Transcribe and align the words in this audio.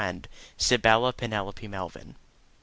friend, 0.01 0.27
SYBYLLA 0.57 1.13
PENELOPE 1.15 1.61
MELVYN. 1.69 2.15